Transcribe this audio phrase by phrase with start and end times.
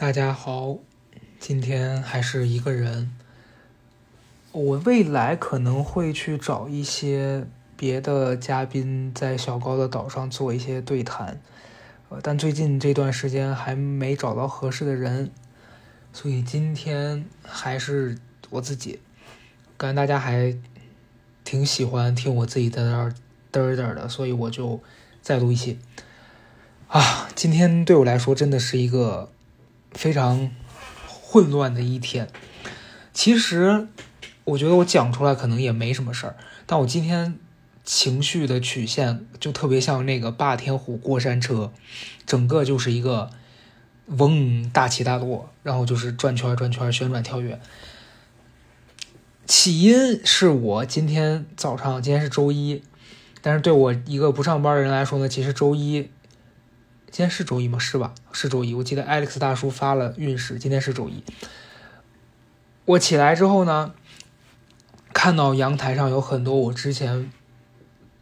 [0.00, 0.78] 大家好，
[1.40, 3.10] 今天还是一个人。
[4.52, 7.44] 我未来可能会去找一些
[7.76, 11.40] 别的嘉宾，在小高的岛上做一些对谈，
[12.10, 15.32] 呃，但最近这段时间还没找到合适的人，
[16.12, 18.16] 所以今天还是
[18.50, 19.00] 我自己。
[19.76, 20.56] 感觉大家还
[21.42, 23.12] 挺喜欢听我自己在那儿
[23.50, 24.80] 嘚嘚的，所以我就
[25.20, 25.80] 再录一期。
[26.86, 29.32] 啊，今天对我来说真的是一个。
[29.92, 30.50] 非常
[31.06, 32.28] 混乱的一天。
[33.12, 33.88] 其实，
[34.44, 36.36] 我觉得我讲出来可能也没什么事儿，
[36.66, 37.36] 但我今天
[37.84, 41.72] 情绪的曲线就特别像那个霸天虎过山车，
[42.24, 43.30] 整个就是一个
[44.06, 47.60] 嗡大起大落，然后就是转圈转圈旋转跳跃。
[49.46, 52.82] 起因是我今天早上，今天是周一，
[53.42, 56.10] 但是对我一个不上班的人来说呢，其实周一。
[57.10, 57.78] 今天是周一吗？
[57.78, 58.14] 是吧？
[58.32, 58.74] 是周一。
[58.74, 61.24] 我记得 Alex 大叔发了运势，今天是周一。
[62.84, 63.94] 我起来之后呢，
[65.12, 67.32] 看到阳台上有很多我之前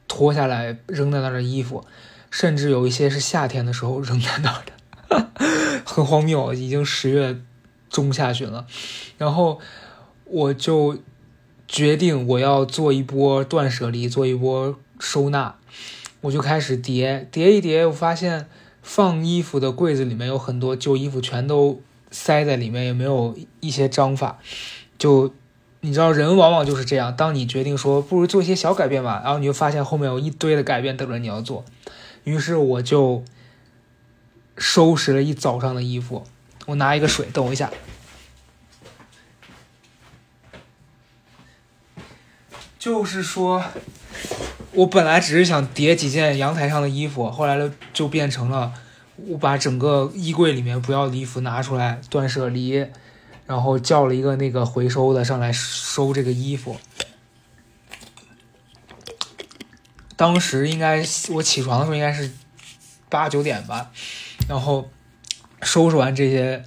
[0.06, 1.84] 脱下来扔在那儿的衣服，
[2.30, 5.30] 甚至有一些是夏天的时候扔在那儿的，
[5.84, 6.55] 很荒谬。
[6.55, 7.41] 已经十月
[7.91, 8.66] 中下旬了，
[9.18, 9.61] 然后
[10.24, 10.98] 我就
[11.66, 15.56] 决定我要做一波断舍离，做一波收纳。
[16.22, 18.48] 我就开始叠叠一叠，我发现。
[18.89, 24.39] 放衣服的柜子里面有很多旧衣服，全都塞在里面，也没有一些章法。
[24.97, 25.34] 就
[25.81, 27.14] 你知道，人往往就是这样。
[27.14, 31.64] 当你决定说不如做一些小改变吧，然后你就发现后面有一堆的改变等着你要做。
[32.23, 33.25] 于是我就
[34.57, 36.25] 收拾了一早上的衣服。
[36.67, 37.69] 我拿一个水，等我一下。
[42.79, 43.64] 就是说。
[44.77, 47.58] 我本来只是想叠几件阳台上的衣服，后来
[47.94, 48.74] 就变成了
[49.16, 52.86] 我把整个衣柜里面不要的衣服拿出来断舍离，
[53.46, 56.77] 然后叫了一个那个回收的上来收这个衣服。
[60.14, 62.30] 当时应该我起床的时候应该是
[63.08, 63.90] 八九点吧，
[64.46, 64.90] 然后
[65.62, 66.64] 收拾完这些，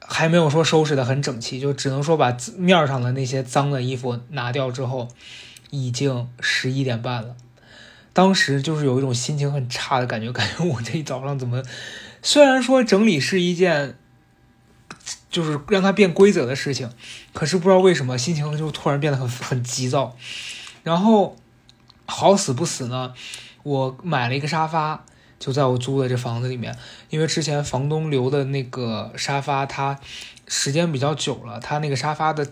[0.00, 5.08] 还没有说收拾的很整齐，就只能说把面上的那些脏的衣服拿掉之后。
[5.74, 7.34] 已经十一点半了，
[8.12, 11.62] 当时就是有一种心情很差的感觉，感觉我这一早上怎么，
[12.20, 13.96] 虽然说整理是一件，
[15.30, 16.90] 就是让它变规则的事情，
[17.32, 20.14] 可是不知道为什么心情就突然变得很很急躁。
[20.82, 21.36] 然后
[22.04, 23.14] 好死不死呢，
[23.62, 25.06] 我买了一个沙发，
[25.38, 26.76] 就在我租的这房子里面，
[27.08, 29.98] 因为之前房东留的那个沙发，它
[30.46, 32.46] 时间比较久了，它那个沙发的。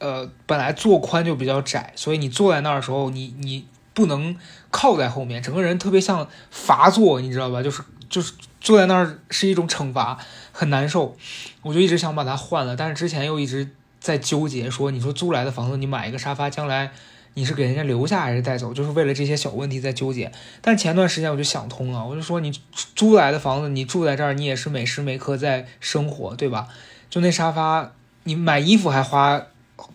[0.00, 4.34] 呃，本来坐宽就比较窄，所以你坐在那儿的时候，你你不能
[4.70, 7.62] 靠在后面，整个人特别像罚坐，你知道吧？
[7.62, 10.18] 就是就是坐在那儿是一种惩罚，
[10.52, 11.16] 很难受。
[11.62, 13.68] 我就一直想把它换了，但是之前又一直
[14.00, 16.92] 在纠结，说你说租来的房子，你买一个沙发，将来
[17.34, 18.72] 你是给人家留下还是带走？
[18.72, 20.32] 就是为了这些小问题在纠结。
[20.62, 22.50] 但前段时间我就想通了，我就说你
[22.94, 26.68] 租来的房子，你住在这儿，你也是每时每刻在生活，对吧？
[27.10, 27.92] 就那沙发，
[28.24, 29.42] 你买衣服还花。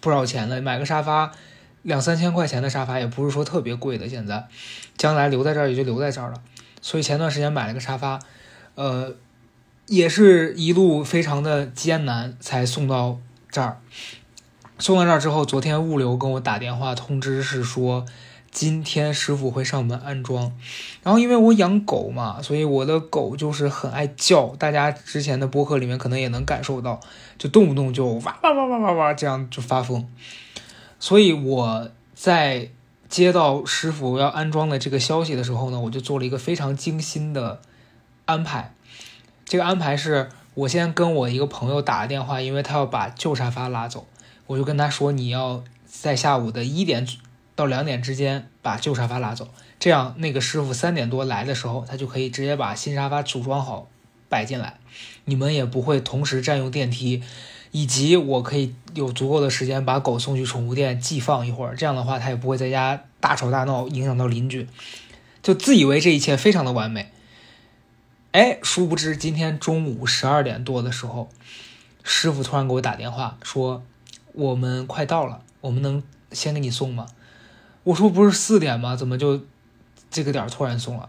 [0.02, 1.32] 不少钱了，买个沙发，
[1.84, 4.08] 两三千块钱的沙发也不是说特别贵的。
[4.10, 4.48] 现在，
[4.98, 6.42] 将来留在这儿也就留在这儿了。
[6.82, 8.20] 所以前段时间买了个沙发，
[8.76, 9.16] 呃，
[9.88, 13.20] 也是一路非常的艰难才送到
[13.50, 13.80] 这儿。
[14.80, 18.06] 送到这儿之后，昨天物流跟我打电话通知是说。
[18.56, 20.54] 今天师傅会上门安装，
[21.04, 24.56] 然后因为我养狗嘛，所以我的狗就是很爱叫。
[24.56, 27.02] 大家之前的播客里面可能也能感受到，
[27.38, 30.08] 就动不动就哇哇哇哇哇哇这样就发疯。
[31.02, 32.70] 所以我在
[33.10, 37.60] 接到师傅要安装的这个消息的时候呢，我就做了一个非常精心的
[38.24, 38.74] 安排。
[39.44, 44.08] 这个安排是我先跟我一个朋友打了电话，因为他要把旧沙发拉走，
[44.48, 47.06] 我就跟他说你要在下午的一点。
[47.56, 49.48] 到两点之间把旧沙发拉走，
[49.80, 53.88] 这样那个师傅三点多来的时候，他就可以直接把新沙发组装好
[54.28, 54.78] 摆进来，
[55.24, 57.24] 你们也不会同时占用电梯，
[57.72, 64.68] 以及我可以有足够的时间把狗送去宠物店寄放一会儿，这样的话他也不会在家大吵大闹影响到邻居，
[65.42, 67.12] 就自以为这一切非常的完美。
[68.34, 71.30] 哎，殊不知今天中午十二点多的时候，
[72.04, 73.82] 师傅突然给我打电话说
[74.34, 76.04] 我们快到了，我们能
[76.34, 77.08] 先给你送吗？
[77.86, 78.96] 我说不是四点吗？
[78.96, 79.40] 怎么就
[80.10, 81.08] 这个点突然送了？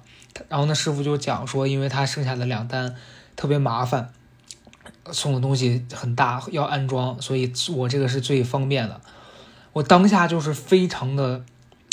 [0.49, 2.95] 然后那师傅就讲说，因为他剩下的两单
[3.35, 4.13] 特别麻烦，
[5.11, 9.01] 送的东西很大，要安装，所以我这个是最方便的。
[9.73, 11.43] 我当下就是非常的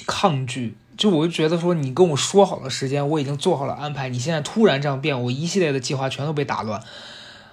[0.05, 6.83] 抗拒就我就觉得说，你跟我说好了时间，我已经做好了安排，你现在突然这样变，我一系列的计划全都被打乱，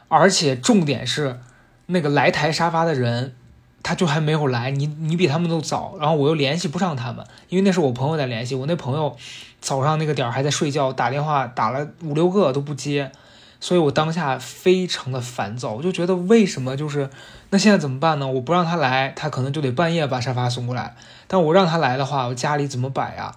[0.08, 1.38] 而且重点是
[1.86, 3.36] 那个来台沙发的人。
[3.82, 9.16] 他就还没有来，你你比他们都早，然后我又联系不上他们，因为那是我朋友在联系，我那朋友
[9.60, 13.10] 早上那个点儿还在睡觉，打电话打了五六个都不接，
[13.58, 17.08] 所以我当下非常的烦躁，我就觉得为什么就是
[17.48, 18.26] 那现在怎么办呢？
[18.28, 20.94] 我不让他来，他可能就得半夜把沙发送过来，
[21.26, 23.36] 但我让他来的话，我家里怎么摆呀？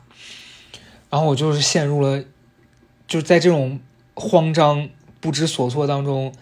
[1.09, 2.21] 然后我就是陷入了，
[3.07, 3.79] 就是在这种
[4.13, 4.89] 慌张
[5.21, 6.33] 不知所措当中，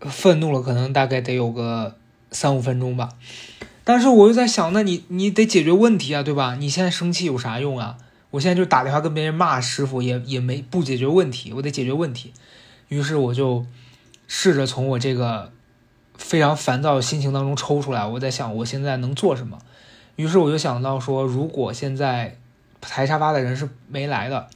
[0.00, 1.96] 愤怒了，可能大概得有个。
[2.34, 3.10] 三五分钟吧，
[3.84, 6.56] 但是我又在想，那你你得解决问题啊，对吧？
[6.56, 7.96] 你现在生气有啥用啊？
[8.32, 12.32] 我现在就打电话跟别人骂师傅，也也没不解决问题，我得解决问题。
[12.88, 13.64] 于是我就
[14.26, 15.52] 试着从我这个
[16.18, 19.58] 非常烦躁的心情当中抽出来，我在想我现在能做什么。
[20.16, 22.36] 于是我就想到说，如果现在
[22.80, 24.48] 抬沙发的人是没来的，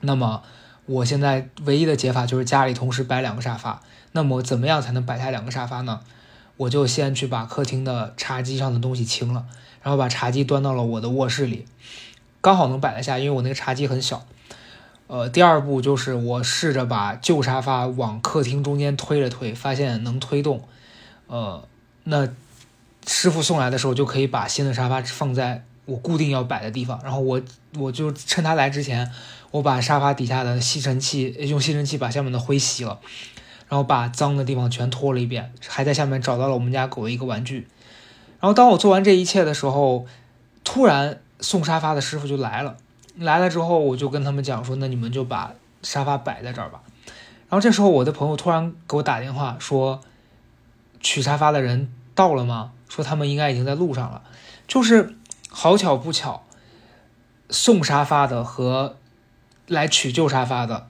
[0.00, 0.44] 那么
[0.86, 3.82] 我现在唯一的解法就是家里同时摆两个沙发。
[4.12, 6.00] 那么怎么样才能摆下两个沙发呢？
[6.60, 9.46] 我就先去把客厅的茶几上的东西清了，
[9.82, 11.64] 然后把茶几端到了我的卧室里，
[12.42, 14.26] 刚好能摆得下，因为我那个茶几很小。
[15.06, 20.68] 呃，第二步就是我试着把旧沙发往客厅中间推了推，发现能推动。
[21.28, 21.66] 呃，
[22.04, 22.28] 那
[23.06, 27.40] 师傅送来的时候就可以把新的沙发放在我固定要摆的地方，然后我
[27.78, 29.10] 我就趁他来之前，
[29.50, 33.00] 我把沙发底下的吸尘器用吸尘器把下面的灰吸了。
[33.70, 37.68] 然后把脏的地方全拖了一遍，还在下面找到了我们家狗的一个玩具。
[38.40, 40.06] 然后当我做完这一切的时候，
[40.64, 42.76] 突然送沙发的师傅就来了。
[43.16, 46.80] 来了之后，我就跟他们讲说：“那你们就把沙发摆在这儿吧。”
[47.48, 50.00] 然后这时候我的朋友突然给我打电话说
[51.00, 54.22] ：“取沙发的人到了吗？”说他们应该已经在路上了。
[54.66, 55.14] 就是
[55.48, 56.42] 好巧不巧，
[57.50, 58.96] 送沙发的和
[59.68, 60.88] 来取旧沙发的。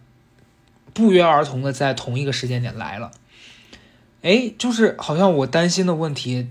[0.93, 3.11] 不约而同的在同一个时间点来了，
[4.23, 6.49] 哎，就是好像我担心的问题，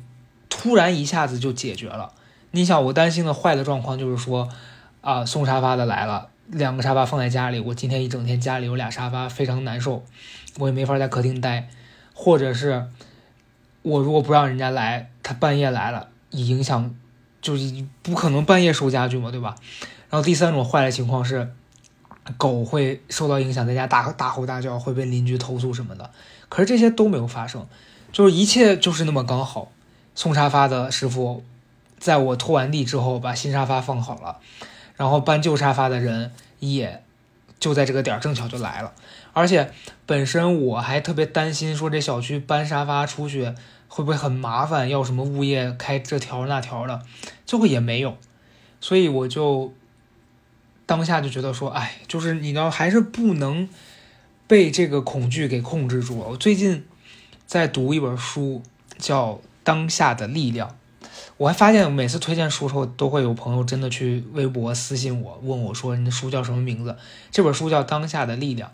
[0.50, 2.14] 突然一下子就解决了。
[2.52, 4.50] 你想，我担心的坏的状况就是说，
[5.02, 10.04] 啊，送沙发的来了，两个沙发放在家里，我今天一整天家里有俩沙发，非常难受，
[10.58, 11.70] 我也没法在客厅待，
[12.14, 12.88] 或者是
[13.82, 16.96] 我如果不让人家来，他半夜来了，影响
[17.42, 19.56] 就是不可能半夜收家具嘛，对吧？
[20.10, 21.54] 然后第三种坏的情况是。
[22.38, 26.10] 狗会受到影响，在家大大吼大叫，会被邻居投诉什么的。
[26.48, 27.68] 可是这些都没有发生，
[28.12, 29.72] 就是一切就是那么刚好。
[30.16, 31.44] 送沙发的师傅
[31.98, 34.40] 在我拖完地之后，把新沙发放好了，
[34.96, 37.04] 然后搬旧沙发的人也
[37.60, 38.94] 就在这个点儿正巧就来了。
[39.34, 39.72] 而且
[40.06, 43.54] 本身我还特别担心，说这小区搬沙发出去
[43.88, 47.02] 会不会很麻烦，要什么物业开这条那条的，
[47.46, 48.18] 最后也没有，
[48.82, 49.74] 所以我就。
[50.90, 53.70] 当下就觉得说，哎，就是你呢，还是不能
[54.48, 56.18] 被这个恐惧给控制住。
[56.18, 56.84] 我最近
[57.46, 58.64] 在读一本书，
[58.98, 59.34] 叫
[59.64, 60.68] 《当下的力量》。
[61.38, 66.98] 我还发现，每次推荐书的时候，都会有朋友真的去微博私信我，问我说：“你的书叫什么名字？”
[67.30, 68.72] 这本书叫《当下的力量》。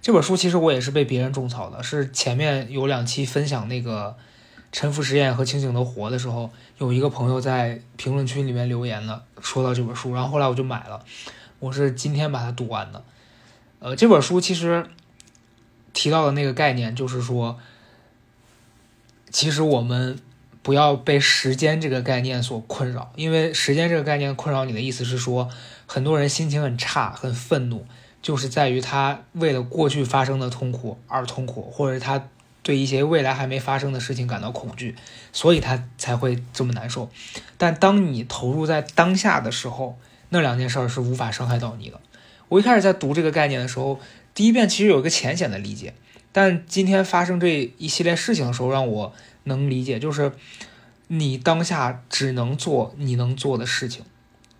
[0.00, 4.16] 这本书其实我也是被别人种草的，是前面有两期分享那个
[4.72, 11.04] 沉浮实验和清醒的活的时候，有一个朋友在评论区里面留言了，说到这本书，然后后来我就买了。
[11.60, 13.02] 我是今天把它读完的，
[13.80, 14.86] 呃，这本书其实
[15.92, 17.58] 提到的那个概念就是说，
[19.30, 20.18] 其实我们
[20.62, 25.50] 不要被时间这个概念所困扰，因为时间这个概念困扰你的意思是说，
[25.86, 27.84] 很多人心情很差、很愤怒，
[28.22, 32.28] 就是在于他为了过去发生的痛苦而痛苦，或者他
[32.62, 34.94] 对一些未来还没发生的事情感到恐惧，
[35.32, 37.10] 所以他才会这么难受。
[37.56, 39.98] 但当你投入在当下的时候，
[40.30, 42.00] 那两件事儿是无法伤害到你的。
[42.48, 44.00] 我一开始在读这个概念的时候，
[44.34, 45.94] 第一遍其实有一个浅显的理解，
[46.32, 49.12] 但今天发生这一系列事情的时候，让我
[49.44, 50.32] 能理解，就是
[51.08, 54.04] 你当下只能做你能做的事情，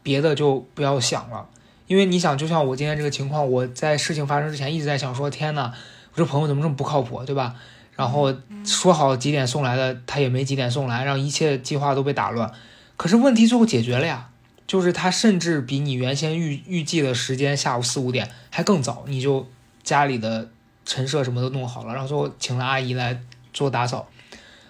[0.02, 1.48] 别的就不要想了。
[1.86, 5.72] 因为你想，就像我今天这个情况，我在事情发生之前一直在想说：天呐，
[6.12, 7.54] 我这朋友怎么这么不靠谱，对吧？
[7.96, 8.34] 然后
[8.64, 12.52] 说好几点送来的，他也没几点送来，让一切计划都被打乱。
[12.98, 14.27] 可是问题最后解决了呀。
[14.68, 19.48] 就是他甚至比你原先预预计的时间下午四五点还更早，你就
[19.82, 20.50] 家里的
[20.84, 23.22] 陈设什么都弄好了，然后就请了阿姨来
[23.54, 24.10] 做打扫。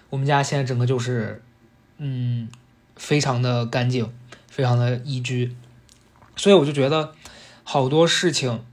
[0.09, 1.43] 我们家现在整个就是，
[1.97, 2.47] 嗯，
[2.95, 4.09] 非常的干净，
[4.47, 5.53] 非常的宜居。
[6.37, 7.13] 所以我就觉得
[7.65, 8.63] 好多事情，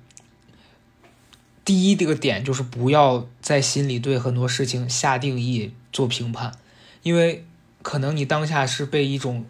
[1.64, 6.52] 第一这个点就是不要在心里对很多事情下定义做评判，
[7.02, 7.44] 因为
[7.82, 9.44] 可能你当下是被一种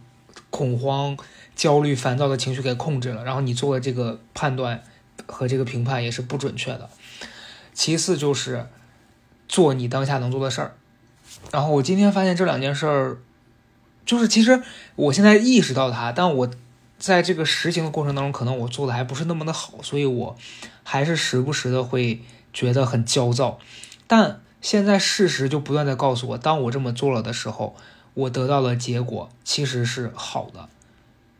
[0.48, 1.18] 恐慌。
[1.56, 4.84] 焦虑、烦躁的情绪给控制了，然后你做的这个判断
[5.26, 6.88] 和这个评判也是不准确的。
[7.72, 8.66] 其次就是
[9.48, 10.76] 做你当下能做的事儿。
[11.50, 13.18] 然后我今天发现这两件事儿，
[14.04, 14.62] 就是其实
[14.94, 16.50] 我现在意识到它，但我
[16.98, 20.36] 在这个实行的过程当中，可能我做的还不是那么的好，所以我
[20.82, 22.22] 还是时不时的会
[22.52, 23.58] 觉得很焦躁。
[24.06, 27.76] 但现在事实就不断在告诉我，当我这么做了的时候，
[28.14, 30.68] 我得到的结果其实是好的。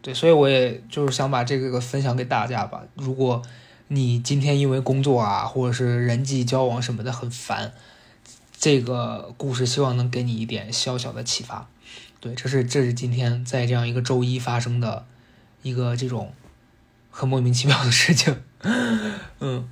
[0.06, 2.84] 对，所以我也就是想把这个分享给大家吧。
[2.94, 3.42] 如果
[3.88, 7.74] 你今天因为工作啊，或者是人际交往什么的很烦，
[8.56, 11.68] 这个故事希望能给你一点小小的启发。
[12.20, 15.04] 对，这是这是今天在这样一个周一发生的
[15.62, 16.32] 一个这种
[17.10, 18.40] 很莫名其妙的事情。
[19.40, 19.68] 嗯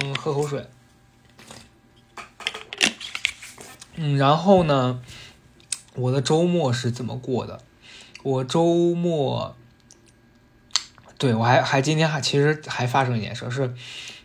[0.00, 0.68] 嗯，喝口水。
[3.96, 5.02] 嗯，然后呢，
[5.96, 7.60] 我的周末是怎么过的？
[8.28, 9.56] 我周末，
[11.16, 13.74] 对我还还今天还其实还发生一件事，是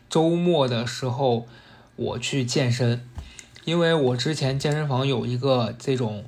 [0.10, 1.48] 周末的时候
[1.96, 3.08] 我去健身，
[3.64, 6.26] 因为我之前健身房有一个这种，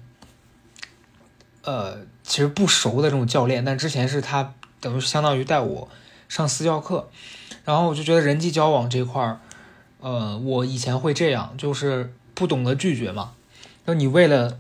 [1.64, 5.90] 呃，其实不熟的这种教练，但之前是他等于相当于带我
[6.30, 7.10] 上私教课，
[7.66, 9.42] 然后我就觉得人际交往这块儿，
[10.00, 13.34] 呃，我以前会这样，就是不懂得拒绝嘛，
[13.84, 14.60] 那你为了。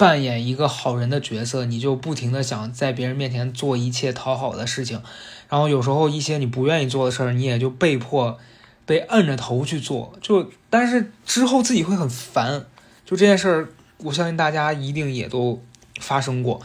[0.00, 5.02] 扮演一个好人的角色，你就不停的想在别人面前做一切讨好的事情，
[5.50, 8.38] 然后有时候一些你不愿意做的事儿，你也就被迫
[8.86, 12.64] 被摁着头去做，就但是之后自己会很烦，
[13.04, 15.62] 就这件事儿，我相信大家一定也都
[16.00, 16.62] 发生过。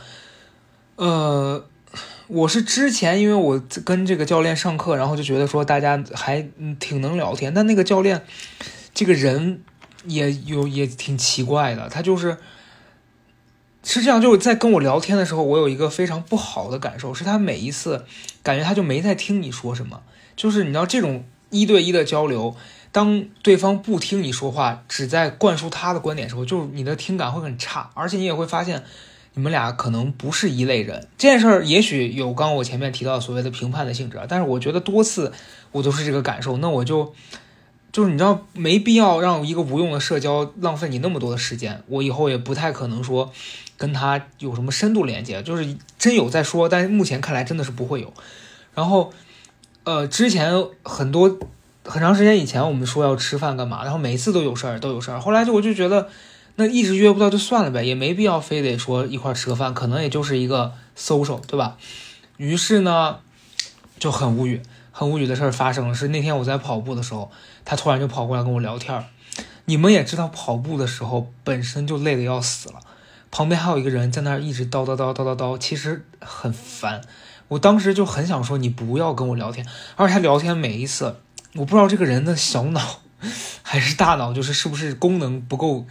[0.96, 1.66] 呃，
[2.28, 6.48] 我是之前因为我跟这个教练上课，然后就觉得说大家还
[6.80, 8.22] 挺能聊天，但那个教练
[8.94, 9.62] 这个人
[10.06, 12.38] 也有也挺奇怪的，他就是。
[13.88, 18.04] 是这样，就是在跟我聊天的时候，我有一个非常不好的感受，是他每一次
[18.42, 20.02] 感觉他就没在听你说什么。
[20.36, 22.56] 就是你知道这种一对一的交流，
[22.92, 28.84] 当对方不听你说话，只在灌输他的观点的时候，就是你的听感会很差，而且你也会发现
[29.36, 31.08] 你们俩可能不是一类人。
[31.16, 35.32] 这件事儿也许有刚我前面提到所谓的评判的性质，但是我觉得多次
[35.72, 37.14] 我都是这个感受，那我就。
[37.96, 43.32] 就是你知道没必要让一个无用的社交浪费你那么多的时间，我以后也不太可能说
[43.78, 48.14] 跟他有什么深度连接，就是真有再说，但是目前看来真的是不会有。
[48.74, 49.14] 然后，
[49.86, 51.40] 呃，之前很多
[51.86, 56.10] 很长时间以前我们说要吃饭干嘛，然后每次都有事儿都有事儿，后来就我就觉得
[56.58, 61.78] 那一直约不到就算了呗，也没必要非得说一块吃个饭，可能也就是一个 social 对吧？
[62.36, 63.20] 于是呢
[63.98, 64.62] 就很无语。
[64.98, 67.30] 很无语的事儿发生了，是那天我在跑步的时候，
[67.66, 69.04] 他突然就跑过来跟我聊天儿。
[69.66, 72.80] 你们也知道，跑步的时候本身就累得要死了，
[73.30, 77.02] 旁边还有一个人在那儿一直叨叨叨叨叨叨，其实很烦。
[77.50, 79.68] 我当时就很想说，你不要跟我聊天。
[79.98, 81.18] 而且他聊天每一次，
[81.56, 83.02] 我不知道这个人的小脑
[83.64, 85.86] 还是大脑，就是是不是功能不够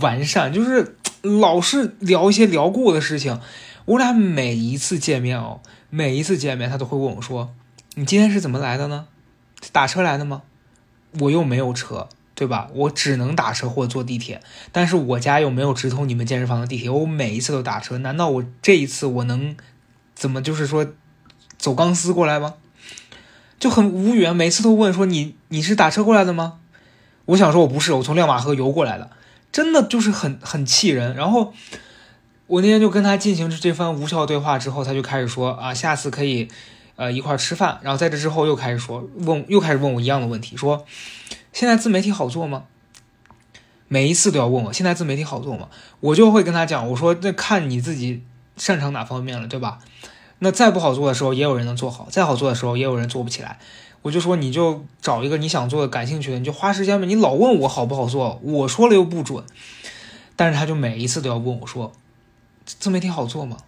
[0.00, 3.38] 完善，就是老是聊一些聊过的事情。
[3.84, 7.50] 我俩每一次见面哦，每一次见面他都会问我说。
[7.98, 9.08] 你今天是怎么来的呢？
[9.72, 10.42] 打车来的吗？
[11.18, 12.70] 我又没有车，对吧？
[12.72, 14.40] 我只能打车或坐地铁。
[14.70, 17.98] 但是我家又没有直通你们健身房的地铁，我每一次都打车。
[17.98, 19.56] 难道我这一次我能
[20.14, 20.86] 怎么就是说
[21.56, 22.54] 走钢丝过来吗？
[23.58, 24.32] 就很无语啊！
[24.32, 26.60] 每次都问说你你是打车过来的吗？
[27.24, 29.10] 我想说我不是，我从亮马河游过来的。
[29.50, 31.16] 真的就是很很气人。
[31.16, 31.52] 然后
[32.46, 36.48] 我那天就跟他进行这番无效对话之后，他就开始说啊，下次可以。
[36.98, 40.84] 呃，一块吃饭，然后在这之后又开始说问，又开始问我一样的问题，说
[41.52, 42.64] 现在自媒体好做吗？
[43.86, 45.68] 每一次都要问我现在自媒体好做吗？
[46.00, 48.24] 我就会跟他讲，我说那看你自己
[48.56, 49.78] 擅长哪方面了，对吧？
[50.40, 53.60] 那再不好做的时候，也有人能做好；再好做的时候，也有人做不起来。
[54.02, 57.06] 我就说你就找一个你想做的、感兴趣的，你就花时间呗。
[57.06, 59.44] 你老问我好不好做，我说了又不准。
[60.34, 61.92] 但是他就每一次都要问我说，
[62.64, 63.58] 自媒体好做吗？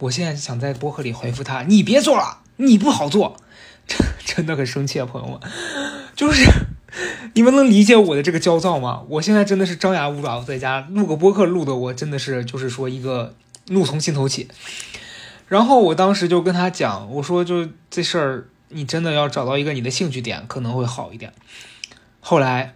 [0.00, 2.40] 我现在想在博客里回复他，你别做了。
[2.56, 3.36] 你不好做，
[3.86, 5.40] 真真的很生气啊，朋友们，
[6.14, 6.48] 就是
[7.34, 9.02] 你们能理解我的这个焦躁吗？
[9.08, 13.34] 我现在真的是张牙舞爪，在家录个播客，录的我真的是就是说一个
[13.68, 14.48] 怒从心头起。
[15.48, 21.32] 然后我当时就跟他讲，我说就这事儿，你真的要找到一个你的兴趣点，可能会好一点。
[22.20, 22.74] 后来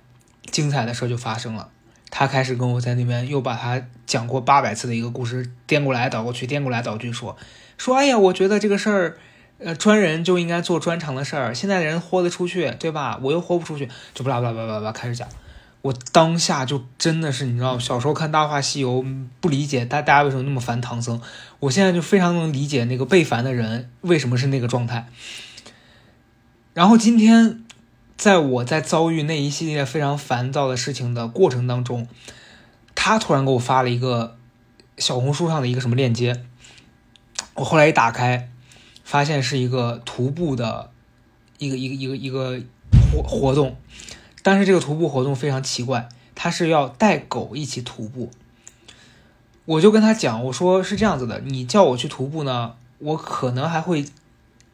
[0.51, 1.71] 精彩的事儿就发生了，
[2.11, 7.37] 他开始跟我在那边又把他讲过八百次的一个故事颠过来倒过去，颠过来倒去说
[7.79, 9.19] 说，哎呀，我觉得这个事儿。
[9.59, 11.55] 呃，专人就应该做专长的事儿。
[11.55, 13.19] 现在的人豁得出去，对吧？
[13.23, 15.29] 我又豁不出去，就巴拉巴拉巴拉巴拉开始讲。
[15.83, 19.03] 我当下就真的是你知道，小时候看《大话西游》
[19.41, 21.21] 不理解大大家为什么那么烦唐僧，
[21.61, 25.07] 我现在就非常能理解那个被烦的人为什么是那个状态。
[26.75, 27.65] 然后今天，
[28.17, 32.09] 在我在遭遇那一系列非常烦躁的事情的过程当中，
[32.95, 34.37] 他突然给我发了一个
[34.99, 36.43] 小红书上的一个什么链接，
[37.55, 38.51] 我后来一打开，
[39.09, 40.91] 发现是一个徒步的
[41.57, 42.61] 一个一个一个一个
[43.11, 43.75] 活活动，
[44.43, 48.31] 但是这个徒步活动非常奇怪，他是要带狗一起徒步。
[49.65, 54.05] 我就跟他讲，我说是这样子的，你叫我去徒步呢，我可能还会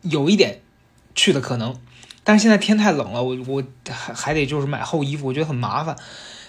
[0.02, 0.60] 有一点
[1.14, 1.76] 去的可能。
[2.24, 5.94] 但是现在天太冷了，我我还还得就是买厚衣服，我觉得很麻烦。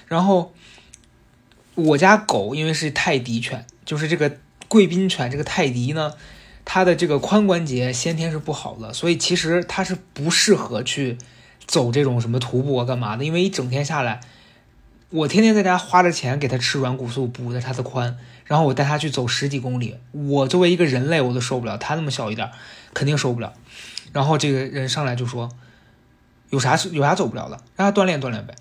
[0.07, 0.51] 然后
[1.75, 6.13] 我家狗因为是泰迪犬，就是这个贵宾犬，这个泰迪呢，
[6.65, 11.17] 他的这个髋关节先天是不好的，所以其实他是不适合去
[11.65, 14.19] 走这种什么徒步啊干嘛的，因为一整天下来，
[15.11, 22.51] 我天天在家花着钱给他吃软骨素补的他的髋，然后我带他去走十几公里，我作为一个人类我都受不了，他那么小一点
[22.93, 23.53] 肯定受不了。
[24.11, 25.49] 然后这个人上来就说。
[26.51, 28.55] 有啥有啥走不了的，让他锻炼锻炼呗。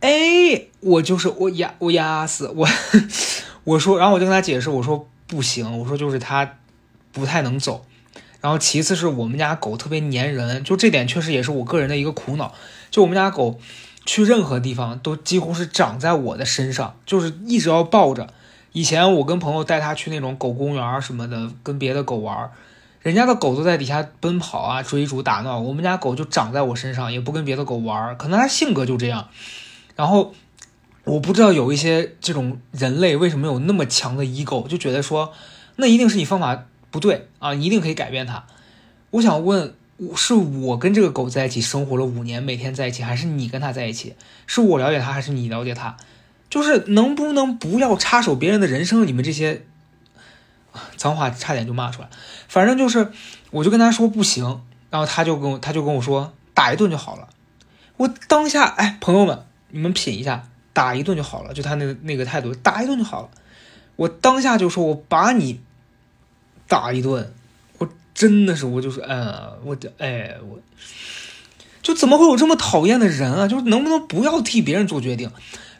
[0.00, 2.68] 哎，我就是我压我压死我，
[3.62, 6.54] 我说，然后我就跟他解释，我说不行，我说就是它
[7.12, 7.84] 不太能走。
[8.40, 12.54] 然后其次是我们家狗特别粘人，就这点确实也是我个人的一个苦恼。
[12.90, 13.58] 就我们家狗
[14.04, 18.28] 去任何地方都几乎是长在我的身上，就是一直要抱着。
[18.72, 22.50] 以前我跟朋友带它去那种狗公园什么的，跟别的狗玩。
[23.00, 29.28] 人家的狗都在底下奔跑啊，追逐打闹，我们家狗就长在我身上，也不跟别的狗玩，可能它性格就这样。
[29.96, 30.34] 然后
[31.04, 35.32] 我不知道有一些这种人类为什么有那么强的 ego，就觉得说
[35.76, 38.44] 那一定是你方法不对啊，你一定可以改变它。
[39.10, 39.74] 我想问，
[40.16, 44.14] 是我跟这个狗在一起生活了五年，每天在一起，还是你跟它在一起？
[44.46, 45.96] 是我了解它，还是你了解它？
[46.50, 49.06] 就是能不能不要插手别人的人生？
[49.06, 49.64] 你们这些。
[50.96, 52.08] 脏话差点就骂出来，
[52.48, 53.12] 反正就是，
[53.52, 57.28] 我就跟他说不行，然后他就跟我他就跟我说打一顿就好了。
[57.96, 63.30] 我当下哎，朋友们，你们品一下，打一顿就好了，就他那那个态度，打一顿就好了。
[63.96, 65.60] 我当下就说，我把你
[66.68, 67.32] 打一顿，
[67.78, 70.58] 我真的是，我就是，嗯，我的，哎，我
[71.80, 73.48] 就怎么会有这么讨厌的人啊？
[73.48, 75.30] 就是能不能不要替别人做决定？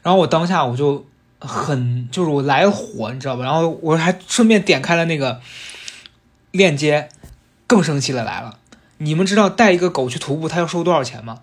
[0.01, 1.05] 然后我当下我就。
[1.37, 3.43] 很就是我来火，你知道吧？
[3.43, 5.41] 然后我还顺便点开了那个
[6.51, 7.09] 链接，
[7.67, 8.57] 更生气的来了。
[8.97, 11.41] 你们知道带一个狗去徒步，他要收多少钱吗？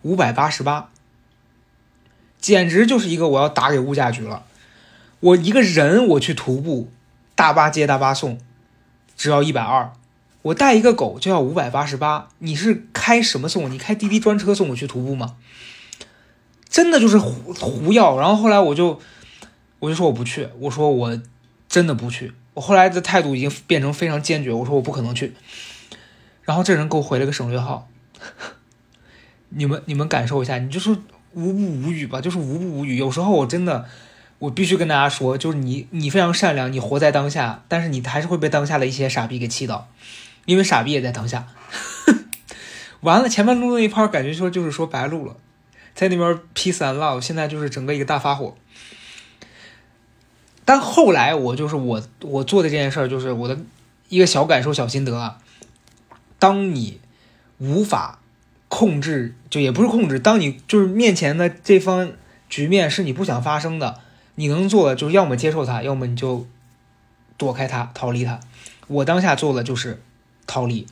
[0.00, 0.88] 五百八十八，
[2.44, 4.44] 简直就是一个我要打给物价局了。
[5.20, 6.90] 我一个人我去徒步，
[7.34, 8.38] 大巴接大巴送，
[9.16, 9.90] 只要一百二。
[10.42, 13.70] 我带一个狗就要五百八十八，你是开什么送？
[13.70, 15.36] 你开滴滴专车送我去徒步吗？
[16.68, 18.18] 真的就是胡胡要。
[18.18, 19.00] 然后后来我就。
[19.80, 21.20] 我就说我不去，我说我
[21.68, 22.32] 真的不去。
[22.54, 25.34] 我后来的态度已经变成非常坚决，我说我不可能去。
[26.42, 27.88] 然后这人给我回了个省略号，
[29.50, 30.96] 你们你们感受一下，你就说
[31.34, 32.96] 无不无语吧，就是无不无语。
[32.96, 33.86] 有时候我真的，
[34.38, 39.88] 我必须跟大家说，就是你你非常善良，你活在当下，但是你还是会被当下的一些傻逼给气到，
[40.46, 41.46] 因为傻逼也在当下。
[43.00, 45.36] 完了，前面录那一趴感觉说就是说白录了，
[45.94, 48.56] 在那边 peace and love，现在就是整个一个大发火。
[50.64, 53.58] 但后来我就是我我做的这件事儿，就是我的
[54.08, 55.38] 一个小感受、小心得啊。
[56.38, 57.00] 当你
[57.58, 58.18] 无法
[58.74, 62.10] 控制，就也不是控制，当你就是面前的这方
[62.48, 64.00] 局面是你不想发生的，
[64.34, 66.46] 你能做的就是要么接受它，要么你就
[67.36, 68.40] 躲开它、逃离它。
[68.88, 70.02] 我当下做的就是
[70.46, 70.86] 逃离，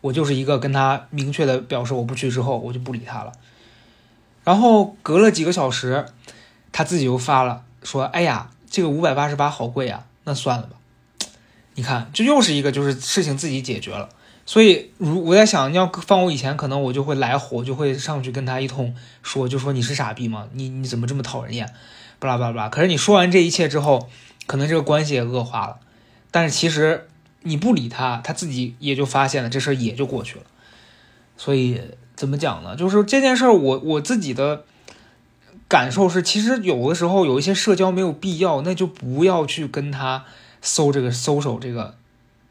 [0.00, 3.32] 我就是一个跟他明确的表示我不去之后，我就不理他了。
[4.44, 6.06] 然后隔了几个小时，
[6.72, 10.76] 他自己又发了说：“哎呀。”这个五百八十八好贵啊，那算了吧。
[11.76, 14.08] 你看，这又是一个就是事情自己解决了。
[14.46, 20.46] 所以，如我在想，你要放我以前，可能我就会来火，就会上去跟他一通说，就说你是傻逼吗？
[20.52, 21.68] 你你怎么这么讨人厌？
[22.18, 22.68] 巴拉巴拉巴拉。
[22.68, 24.08] 可是你说完这一切之后，
[24.46, 25.78] 可能这个关系也恶化了。
[26.30, 27.08] 但是其实
[27.42, 30.44] 你不理他，他自己也就发现了，这事儿也就过去了。
[31.36, 31.80] 所以
[32.14, 32.76] 怎么讲呢？
[32.76, 34.64] 就是这件事儿，我我自己的。
[35.68, 40.24] 感受是，其实有的时候有一些社交没有必要，那就不要去跟他
[40.62, 41.96] 搜这个搜手这个，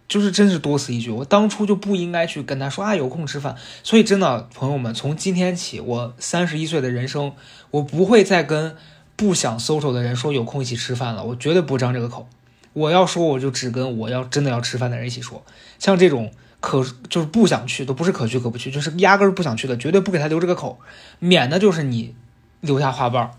[0.08, 1.10] 就是真是多此一举。
[1.10, 3.56] 我当初就不应该去跟他说啊，有空吃饭。
[3.84, 7.34] 所以真的朋友们，从今天起，我三十一岁的人生，
[7.72, 8.76] 我不会再跟
[9.16, 11.24] 不想搜手的人说有空一起吃饭了。
[11.24, 12.28] 我绝对不张这个口。
[12.74, 15.44] 我要说，我就只跟我要真的要吃饭的人一起说。
[15.80, 20.80] 像这种可就是不想去，都不是可去可不去，就是压根儿不想去的，绝对不给他留这个口，
[21.20, 22.16] 免得就是你。
[22.62, 23.30] 留下花瓣。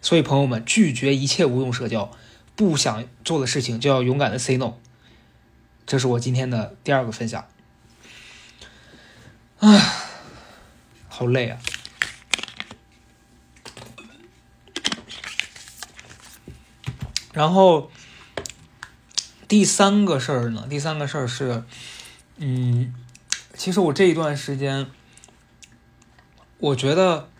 [0.00, 2.12] 所以朋友们，拒绝一切无用社交，
[2.54, 4.74] 不想做的事情就要勇敢的 say no。
[5.86, 7.46] 这是我今天的第二个分享。
[9.58, 9.80] 啊，
[11.08, 11.58] 好累啊。
[17.32, 17.90] 然后
[19.48, 20.66] 第三个事儿呢？
[20.68, 21.64] 第三个事儿是，
[22.36, 22.92] 嗯，
[23.54, 24.86] 其实我这一段时间，
[26.58, 27.30] 我觉得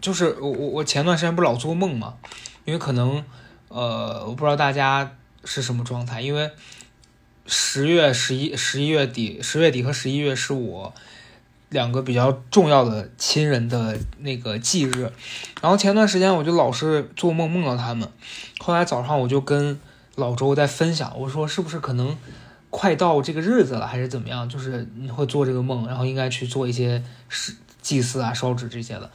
[0.00, 2.16] 就是我我我前段时间不老做梦嘛，
[2.64, 3.24] 因为可能
[3.68, 6.50] 呃，我不知道大家是什么状态，因为
[7.46, 10.94] 十月十一十一月底十月底和十一月是我。
[11.70, 15.10] 两个比较重要的亲人的那个忌日，
[15.60, 18.08] 然后前段时间我就老是做梦梦到他们，
[18.60, 19.76] 后来早上我就跟
[20.14, 22.16] 老周在分享，我说是不是可能
[22.70, 24.48] 快到这个日子了，还是怎么样？
[24.48, 27.52] 就是你会做这个梦，然后应该去做一些是
[27.82, 29.10] 祭祀啊、烧纸这些的。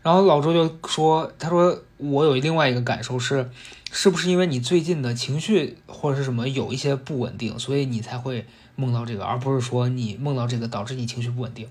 [0.00, 3.50] 然后老周就说，他说我有另外一个感受是，
[3.94, 8.44] 是不是因为你最近的情绪或者是什么有一些不稳定，所以你才会。
[8.76, 11.68] 梦到这个，而不是说你梦到这个导致你情绪不稳定。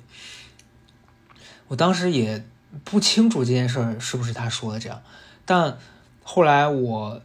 [1.67, 2.45] 我当时也
[2.85, 5.01] 不清楚这件事儿是不是他说的这样，
[5.43, 5.77] 但
[6.23, 7.21] 后来我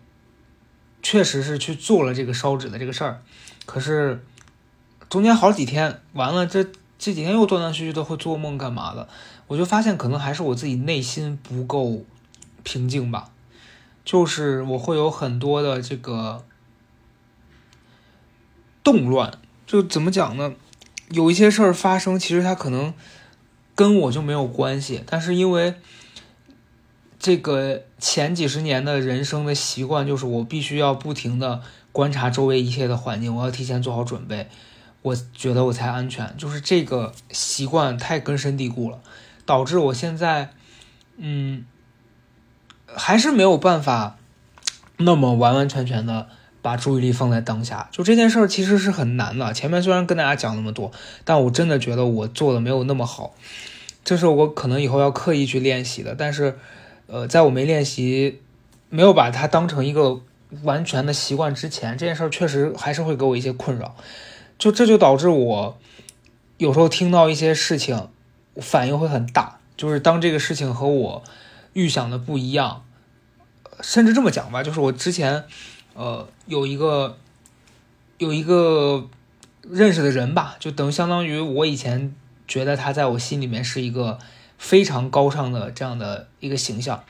[1.01, 3.23] 确实是去做了这个烧纸的这个事儿。
[3.67, 4.25] 可是
[5.09, 6.65] 中间好几天，完了这
[6.99, 9.09] 这几天又断断续续的会做梦干嘛的，
[9.47, 12.03] 我就发现可能还是我自己内心不够
[12.65, 13.31] 平静吧，
[14.09, 16.43] 就是我会有很多的这个
[18.83, 19.31] 动乱。
[19.67, 20.55] 就怎么讲呢？
[21.11, 22.95] 有一些事儿发生，其实它可能
[23.75, 25.75] 跟我就没有关系，但是因为
[27.19, 31.61] 这个前几十年的人生的习惯，就是我必须要不停的
[31.93, 34.49] 观察周围一切的环境，我要提前做好准备，
[35.03, 36.35] 我觉得我才安全。
[36.39, 39.03] 就是这个习惯太根深蒂固了，
[39.45, 40.55] 导致我现在，
[41.19, 41.67] 嗯，
[42.95, 44.17] 还是没有办法
[44.99, 46.29] 那么完完全全的。
[46.61, 49.55] 把注意力放在当下，就这件事儿其实是很难的。
[49.55, 50.91] 前面虽然跟大家讲那么多，
[51.25, 53.33] 但我真的觉得我做的没有那么好，
[54.05, 56.17] 这是我可能以后要刻意去练习的。
[56.19, 56.59] 但是，
[57.07, 58.41] 呃，在我没练习、
[58.91, 60.21] 没有把它当成一个
[60.65, 63.95] 完全的习惯之前，这件事儿确实还是会给我一些困扰。
[64.59, 65.79] 就这就导致我
[66.57, 68.09] 有时候听到一些事情，
[68.57, 69.59] 反应会很大。
[69.77, 71.23] 就是当这个事情和我
[71.79, 72.85] 预想的不一样，
[73.81, 75.45] 甚至这么讲吧，就是我之前。
[75.95, 77.19] 呃，有一个
[78.19, 79.09] 有一个
[79.63, 82.15] 认识的人吧，就等于相当于我以前
[82.47, 84.17] 觉得他在我心里面是一个
[84.59, 87.03] 非常高尚的这样的一个形象，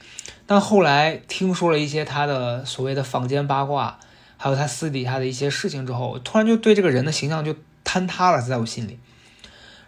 [0.46, 4.00] 但后来听说了一些他的所谓的坊间八卦，
[4.38, 7.54] 还有他私底下的一些事情之后，突然就对这个人的形象就
[7.84, 8.98] 坍塌了，在我心里。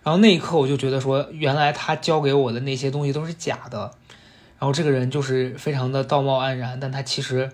[0.03, 3.95] 然后那一刻我就觉得说，原来他教给我的那些东西都是假的，
[4.61, 7.51] 然后这个人就是非常的道貌岸然，但他其实。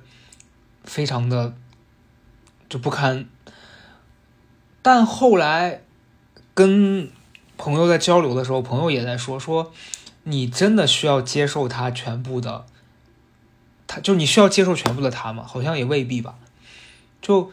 [0.89, 1.53] 非常的
[2.69, 3.27] 就不堪，
[4.83, 5.83] 但后来
[6.55, 7.11] 跟
[7.59, 9.73] 朋友在交流的时候，朋友也在说说，
[10.23, 12.67] 你真的需要接受他全部的，
[13.89, 15.43] 他就你需要接受全部的他吗？
[15.45, 16.37] 好像也未必吧。
[17.21, 17.51] 就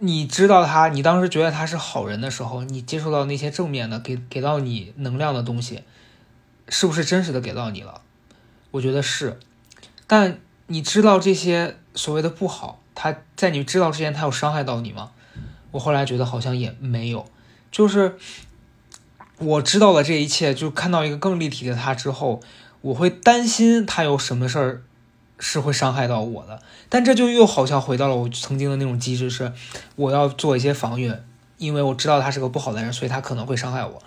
[0.00, 5.84] 你知道他，你当时觉得他是好人的时候，你接受到那些正面的，给给到你能量的东西，
[6.68, 8.02] 是不是真实的给到你了？
[8.70, 9.38] 我觉得是，
[10.06, 11.76] 但你知道这些。
[11.92, 15.10] 所谓的不好，他在你知道之前，他有伤害到你吗？
[15.72, 17.28] 我后来觉得好像也没有，
[17.72, 18.16] 就是
[19.38, 22.40] 我知道了这一切，就看到一个更立体的他之后，
[22.82, 24.82] 我会担心他有什么事儿
[25.40, 26.62] 是会伤害到我的。
[26.88, 29.52] 但这就又好像回到了我曾经的那种机制，是
[29.96, 31.12] 我要做一些防御，
[31.58, 34.00] 因为我知道他是个不好的人，所以他可能会伤害我。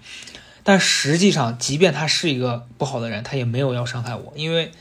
[0.64, 4.72] 但实际上，即便他是一个不好的人，他也没有要伤害我，因为。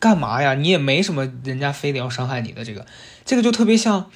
[0.00, 0.54] 干嘛呀？
[0.54, 2.84] 你也没什么，人家非得要伤害你的这个，
[3.24, 4.10] 这个就特别像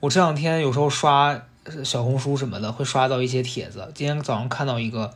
[0.00, 1.42] 我这两天有时候刷
[1.84, 3.92] 小红书什么的，会刷到一些帖子。
[3.94, 5.12] 今天早上看到一个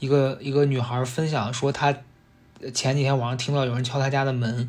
[0.00, 1.94] 一个一个女孩分享说，她
[2.74, 4.68] 前几天晚上听到有人敲她家的门，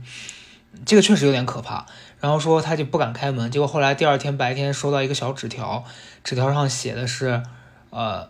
[0.85, 1.87] 这个确实有点可怕。
[2.19, 5.83] 然后说她就不敢开门，结果后来第二天白天收到一个小纸条，
[6.23, 7.41] 纸条上写的是，
[7.89, 8.29] 呃，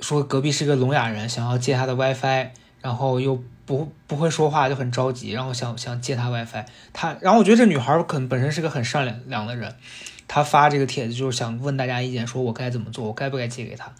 [0.00, 3.42] 说隔壁是个聋哑人，想要借他的 WiFi，然后又。
[3.66, 9.76] 不不会说话就很着急，然后想想借他 WiFi，他然后我觉得这女孩可能本身是个很善良良的人，
[10.26, 13.92] 她发这个帖子就是想问大家意见，说我该怎么做，我该不该借给他，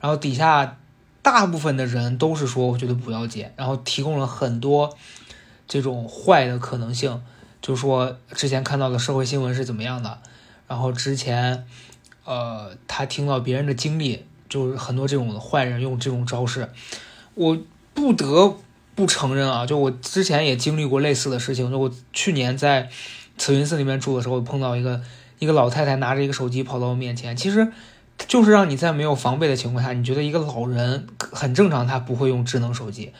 [0.00, 0.76] 然后底下
[1.20, 4.96] 大部分的人都是说我觉得不要借，然后提供了很多
[5.66, 7.20] 这种坏的可能性，
[7.60, 10.20] 就说之前看到的社会新闻是怎么样的，
[10.68, 11.66] 然后之前
[12.24, 16.68] 呃他听到别人的经历，就是很多这种坏人用这种招式，
[17.34, 17.58] 我
[17.92, 18.56] 不得。
[18.94, 21.70] 不承认啊，就我之前也经历过类似的事情。
[21.70, 22.90] 就我去年在
[23.36, 25.00] 慈云寺那边住的时候，碰到一个
[25.38, 27.68] 一个老太太拿着一个手机跑到我面前，其实
[28.26, 33.12] 就是让你在没有防备的情况下，你觉得一个老人很正常，他不会用智能手机，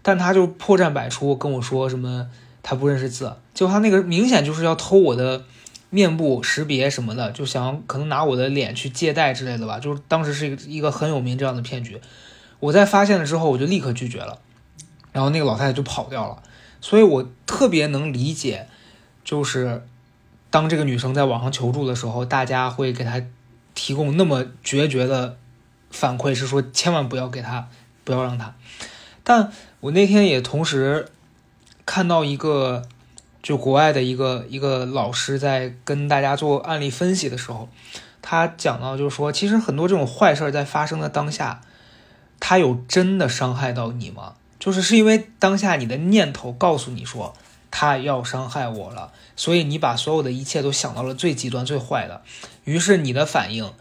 [0.00, 2.28] 但他就破绽百出跟我说什么
[2.62, 5.44] 他不认识字，就他那个明显就是要偷我的
[5.96, 9.78] 面部识别什么的，就想可能拿我的脸去借贷之类的吧。
[9.78, 11.98] 就是当时是一个一个很有名这样的骗局，
[12.60, 14.38] 我在发现了之后，我就立刻拒绝了。
[15.12, 16.42] 然后那个老太太就跑掉了，
[16.82, 18.66] 所以我特别能理解，
[19.24, 19.86] 就是
[20.50, 23.22] 当这个女生在网上求助的时候，大家会给她
[23.74, 25.38] 提供那么决绝的
[25.90, 27.68] 反馈，是说千万不要给她，
[28.04, 28.54] 不要让她。
[29.24, 31.08] 但我那天也同时
[31.86, 32.86] 看到一个，
[33.46, 37.68] 就国外的一个一个老师在跟大家做案例分析的时候，
[38.20, 41.60] 他讲到就是说，其实很多这种坏事儿在发生的当下，
[42.40, 44.34] 他有真的伤害到你吗？
[44.58, 47.36] 就是是因为当下你的念头告诉你说
[47.70, 52.22] 他要伤害我了，所以你把所有的一切都想到了最极端、最坏的，
[52.64, 53.72] 于是你的反应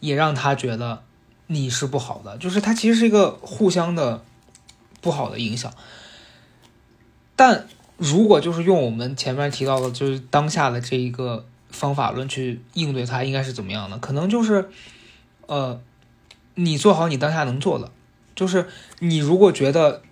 [0.00, 1.02] 也让他觉得
[1.46, 4.22] 你是不好的，就是他其实是一个互相的
[5.00, 5.72] 不好的影响。
[7.34, 13.98] 但如果就是用我们前面提到的，就是当下的这一个方法论去应对它，应该是怎么样的？
[13.98, 14.68] 可能就是，
[15.46, 15.80] 呃，
[16.54, 17.90] 你做好你当下能做的，
[18.34, 18.68] 就是
[19.00, 20.02] 你如果觉得。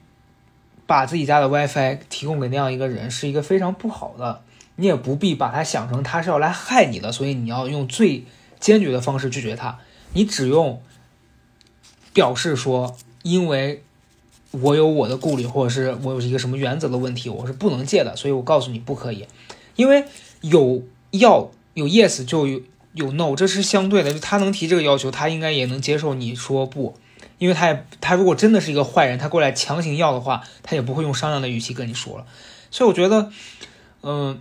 [0.85, 4.43] 把自己家的 WiFi 提供给那样一个人是一个非常不好的，
[4.77, 8.25] 你也不必把他想成他是要来害你的，所以你要用最
[8.61, 9.79] 坚决的方式拒绝他。
[10.13, 10.83] 你只用
[12.13, 13.83] 表示说，因为
[14.53, 19.27] 我有我的顾虑，或者是我有一个什么原则的问题，我是不能借的，所以我告诉你不可以。
[19.77, 20.05] 因为
[20.43, 22.61] 有要有 yes 就有
[22.95, 26.95] 有 no，这是相对的，就他能提这个要求，他应该也能接受你说不。
[27.39, 32.27] 因为他也，他如果真的是一个坏人，他过来强行要的话，他也不会用商量的语气跟你说了。
[32.71, 33.33] 所以我觉得，
[34.03, 34.41] 嗯，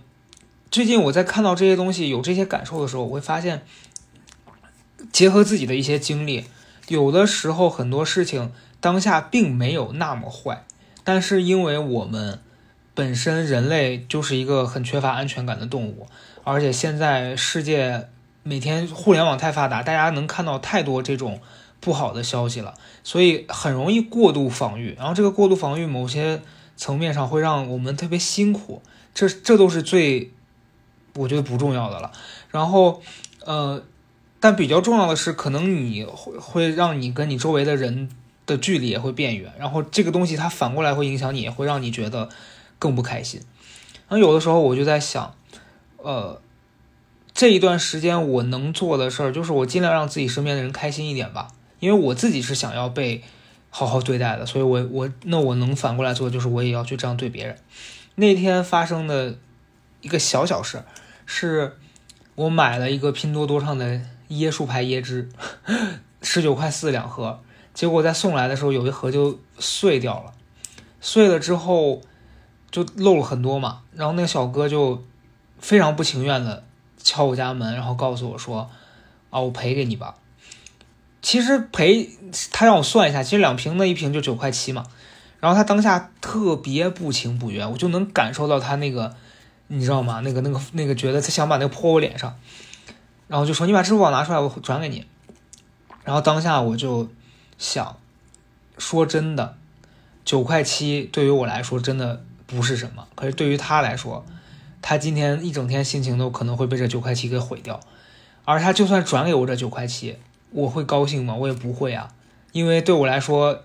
[0.70, 3.62] 最近我在看到这些东西、有这些感受的时候，我会发现，
[5.10, 6.44] 结合自己的一些经历，
[6.86, 10.66] 有的时候很多事情当下并没有那么坏，
[11.02, 12.38] 但是因为我们
[12.92, 16.06] 本身人类就是一个很缺乏安全感的动物，
[16.44, 18.10] 而且现在世界
[18.42, 21.40] 每天互联网太发达，大家能看到太多这种。
[21.84, 26.40] 不好的消息了，所以很容易过度防御，然后这个过度防御某些
[26.76, 28.80] 层面上会让我们特别辛苦，
[29.12, 30.30] 这这都是最
[31.16, 32.12] 我觉得不重要的了。
[32.52, 33.02] 然后
[33.44, 33.82] 呃，
[34.38, 38.08] 但比较重要的是，可能你会会让你跟你周围的人
[38.46, 42.28] 的距离也会变远，然后这个东西它反过来会影响你，也会让你觉得
[42.78, 43.40] 更不开心。
[44.08, 45.34] 然后有的时候我就在想，
[45.98, 46.40] 呃，
[47.32, 51.48] 这一段时间我能做的事儿就是我尽量让自己身边的人开心一点吧。
[51.80, 53.24] 因为我自己是想要被
[53.68, 57.56] 好好对待的，所以我我那我能反过来做，就是我也要去这样对别人。
[58.14, 59.36] 那天发生的
[60.00, 60.84] 一个小小事，
[61.26, 61.76] 是
[62.36, 65.28] 我买了一个拼多多上的椰树牌椰汁，
[66.22, 67.42] 十九块四两盒，
[67.74, 70.32] 结果在送来的时候有一盒就碎掉了，
[71.00, 72.00] 碎了之后
[72.70, 75.02] 就漏了很多嘛，然后那个小哥就
[75.58, 76.64] 非常不情愿的
[77.02, 78.70] 敲我家门，然后告诉我说
[79.30, 80.16] ：“啊，我赔给你吧。”
[81.22, 82.10] 其实赔
[82.50, 84.84] 他让我算一下，其实两瓶那一瓶就九块七嘛。
[85.38, 89.14] 然后他当下特别不情不愿，我就能感受到他那个，
[89.66, 90.20] 你知道吗？
[90.20, 92.36] 那个那个那个觉得他想把那个泼我脸上，
[93.26, 95.04] 然后就说你把支付宝拿出来，我转给你。
[96.04, 97.08] 然后当下我就
[97.62, 97.96] 想，
[98.76, 99.56] 说真的，
[100.24, 104.26] 九块七对于我来说真的不是什么，可是对于他来说，
[104.82, 107.78] 他今天一整天心情都可能会被这九块七给毁掉。
[108.44, 110.18] 而他就算转给我这九块七。
[110.50, 111.36] 我会高兴吗？
[111.36, 112.12] 我也不会啊，
[112.50, 113.62] 因为对我来说，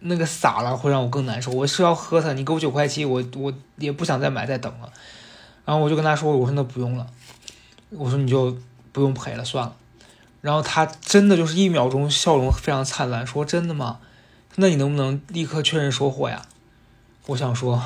[0.00, 1.52] 那个洒了会让我更难受。
[1.52, 4.92] 我是要喝它，你给我九块七，我我也不想再买再等了。
[5.64, 7.06] 然后我就跟他说：“我说那不用了，
[7.90, 8.58] 我说你就
[8.90, 9.74] 不用赔了，算了。”
[10.40, 13.98] 然后他真的就是一秒钟笑容非常灿烂，说：“真的吗？
[14.56, 16.46] 那你能不能立刻确认收货呀？”
[17.26, 17.82] 我想说：“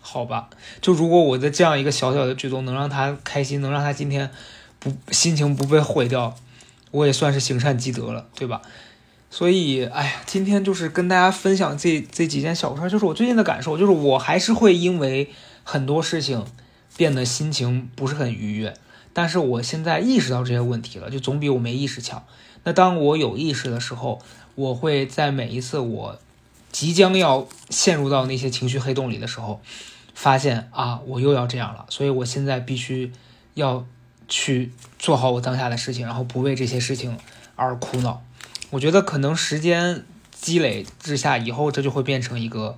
[0.00, 4.30] 好吧，就如果我的这样一个小小的举动能让他开心，能让他今天
[4.78, 6.36] 不心情不被毁掉。”
[6.92, 8.62] 我也算是行善积德了，对吧？
[9.28, 15.28] 所以，哎呀，今天就是跟大家分享这这几件小事儿，就是我最近的感受，就是我还是会因为
[15.64, 16.46] 很多事情
[16.96, 18.74] 变得心情不是很愉悦。
[19.14, 22.22] 但是我现在意识到这些问题了，就总比我没意识强。
[22.64, 24.20] 那当我有意识的时候，
[24.54, 26.18] 我会在每一次我
[26.70, 29.62] 即将要陷入到那些情绪黑洞里的时候，
[30.12, 31.86] 发现啊，我又要这样了。
[31.88, 33.10] 所以我现在必须
[33.54, 33.86] 要。
[34.26, 37.18] 去做好我当下的事情，然后不为这些事情
[37.56, 38.22] 而苦恼。
[38.70, 42.74] 我觉得可能时间积累之下，以后这就会变成一个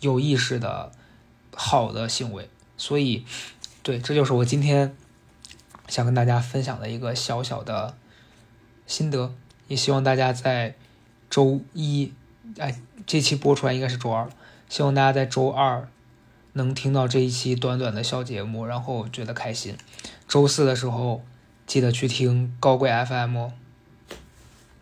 [0.00, 0.92] 有意识的
[1.56, 2.50] 好的行为。
[2.76, 3.24] 所以，
[3.82, 4.94] 对，这就是我今天
[5.90, 7.94] 想跟大家分享的一个小小的
[8.86, 9.34] 心得。
[9.68, 10.74] 也希望大家在
[11.28, 12.12] 周一，
[12.58, 14.28] 哎，这期播出来应该是周二，
[14.68, 15.86] 希望大家在周二
[16.54, 19.76] 能听到这一期短短的小节目，然后觉得开心。
[20.26, 21.22] 周四的时候
[21.68, 23.50] 记得去听高贵 FM，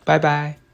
[0.05, 0.68] 拜拜。